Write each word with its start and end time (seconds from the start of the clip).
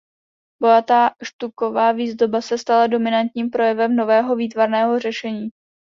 Bohatá 0.61 1.11
štuková 1.23 1.91
výzdoba 1.91 2.41
se 2.41 2.57
stala 2.57 2.87
dominantním 2.87 3.49
projevem 3.49 3.95
nového 3.95 4.35
výtvarného 4.35 4.99
řešení. 4.99 5.49